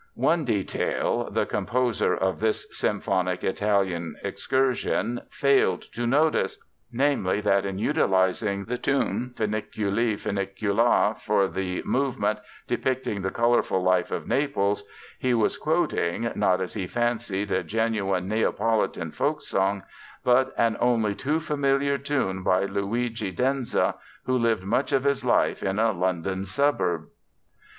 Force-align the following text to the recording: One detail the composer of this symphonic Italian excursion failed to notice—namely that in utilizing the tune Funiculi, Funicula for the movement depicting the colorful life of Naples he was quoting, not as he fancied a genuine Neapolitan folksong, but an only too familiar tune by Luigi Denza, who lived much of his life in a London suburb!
One 0.15 0.45
detail 0.45 1.29
the 1.29 1.45
composer 1.45 2.15
of 2.15 2.39
this 2.39 2.65
symphonic 2.75 3.43
Italian 3.43 4.15
excursion 4.23 5.21
failed 5.29 5.83
to 5.93 6.07
notice—namely 6.07 7.41
that 7.41 7.67
in 7.67 7.77
utilizing 7.77 8.65
the 8.65 8.79
tune 8.79 9.35
Funiculi, 9.37 10.15
Funicula 10.19 11.15
for 11.23 11.47
the 11.47 11.83
movement 11.83 12.39
depicting 12.67 13.21
the 13.21 13.29
colorful 13.29 13.83
life 13.83 14.09
of 14.09 14.27
Naples 14.27 14.83
he 15.19 15.35
was 15.35 15.55
quoting, 15.59 16.31
not 16.33 16.61
as 16.61 16.73
he 16.73 16.87
fancied 16.87 17.51
a 17.51 17.61
genuine 17.63 18.27
Neapolitan 18.27 19.11
folksong, 19.11 19.83
but 20.23 20.51
an 20.57 20.77
only 20.79 21.13
too 21.13 21.39
familiar 21.39 21.99
tune 21.99 22.41
by 22.41 22.65
Luigi 22.65 23.31
Denza, 23.31 23.93
who 24.25 24.35
lived 24.35 24.63
much 24.63 24.91
of 24.91 25.03
his 25.03 25.23
life 25.23 25.61
in 25.61 25.77
a 25.77 25.91
London 25.91 26.47
suburb! 26.47 27.03